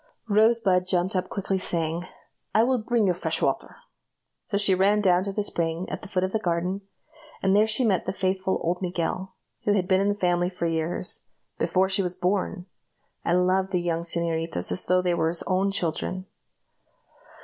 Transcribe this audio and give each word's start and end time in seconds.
Rosebud 0.27 0.87
jumped 0.87 1.15
up 1.15 1.29
quickly, 1.29 1.59
saying, 1.59 2.05
"I 2.55 2.63
will 2.63 2.79
bring 2.79 3.05
you 3.05 3.13
fresh 3.13 3.39
water;" 3.39 3.75
so 4.45 4.57
she 4.57 4.73
ran 4.73 4.99
down 4.99 5.23
to 5.25 5.31
the 5.31 5.43
spring 5.43 5.87
at 5.91 6.01
the 6.01 6.07
foot 6.07 6.23
of 6.23 6.31
the 6.31 6.39
garden, 6.39 6.81
and 7.43 7.55
there 7.55 7.67
she 7.67 7.85
met 7.85 8.07
the 8.07 8.11
faithful 8.11 8.59
old 8.63 8.81
Miguel 8.81 9.35
who 9.63 9.73
had 9.73 9.87
been 9.87 10.01
in 10.01 10.09
the 10.09 10.15
family 10.15 10.49
for 10.49 10.65
years 10.65 11.27
before 11.59 11.87
she 11.87 12.01
was 12.01 12.15
born, 12.15 12.65
and 13.23 13.45
loved 13.45 13.71
the 13.71 13.79
young 13.79 14.01
señoritas 14.01 14.71
as 14.71 14.87
though 14.87 15.03
they 15.03 15.13
were 15.13 15.27
his 15.27 15.43
own 15.43 15.69
children. 15.69 16.25